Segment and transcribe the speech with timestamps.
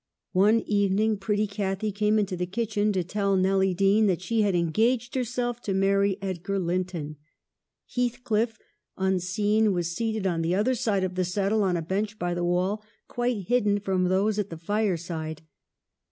[0.33, 4.55] One evening pretty Cathy came into the kitchen to tell Nelly Dean that she had
[4.55, 7.17] engaged herself to marry Edgar Linton.
[7.95, 8.57] Heathcliff,
[8.97, 12.83] unseen, was seated on the other side the settle, on a bench by the wall,
[13.07, 15.43] quite hidden from those at the fireside.